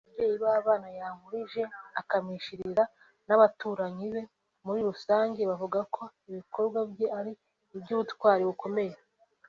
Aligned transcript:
Ababyeyi 0.07 0.37
b’abana 0.43 0.87
Yankurije 0.99 1.61
akamishiriza 2.01 2.83
n’abaturanyi 3.27 4.05
be 4.13 4.21
muri 4.65 4.79
rusange 4.89 5.39
bavuga 5.49 5.79
ko 5.95 6.03
ibikorwa 6.29 6.79
bye 6.91 7.07
ari 7.19 7.31
iby’ubutwari 7.75 8.43
bukomeye 8.49 8.95